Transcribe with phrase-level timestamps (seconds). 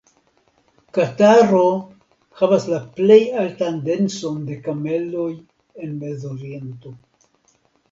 [0.97, 1.65] Kataro
[2.41, 5.29] havas la plej altan denson de kameloj
[5.85, 6.99] en Mezoriento.